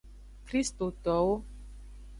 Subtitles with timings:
[0.47, 1.35] Kristitowo.